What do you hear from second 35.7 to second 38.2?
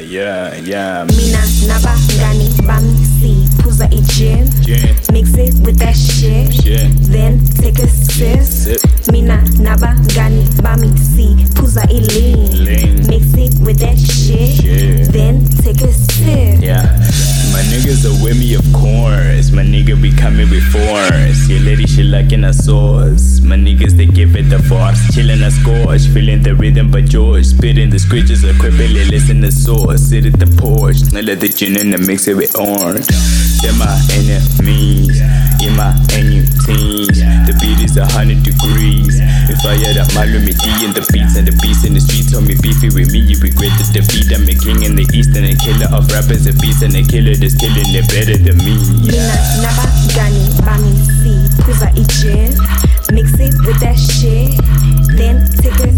my new teams. The beat is a